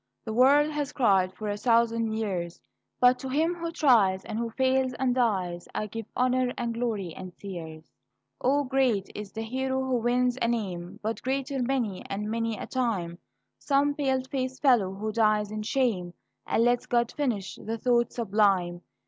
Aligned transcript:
The 0.25 0.33
world 0.33 0.71
has 0.71 0.93
cried 0.93 1.31
for 1.35 1.47
a 1.47 1.55
thousand 1.55 2.13
years; 2.13 2.59
But 2.99 3.19
to 3.19 3.29
him 3.29 3.53
who 3.53 3.71
tries, 3.71 4.25
and 4.25 4.39
who 4.39 4.49
fails 4.49 4.93
and 4.93 5.13
dies, 5.13 5.67
I 5.75 5.85
give 5.85 6.07
honor 6.15 6.51
and 6.57 6.73
glory 6.73 7.13
and 7.15 7.37
tears. 7.37 7.87
O, 8.43 8.63
great 8.63 9.11
is 9.13 9.31
the 9.31 9.43
hero 9.43 9.79
who 9.79 9.97
wins 9.97 10.39
a 10.41 10.47
name! 10.47 10.99
But 11.03 11.21
greater 11.21 11.61
many 11.61 12.03
and 12.09 12.31
many 12.31 12.57
a 12.57 12.65
time 12.65 13.19
Some 13.59 13.93
pale 13.93 14.23
faced 14.23 14.63
fellow 14.63 14.91
who 14.95 15.11
dies 15.11 15.51
in 15.51 15.61
shame, 15.61 16.15
And 16.47 16.63
lets 16.63 16.87
God 16.87 17.11
finish 17.11 17.59
the 17.63 17.77
thought 17.77 18.11
sublime. 18.11 18.81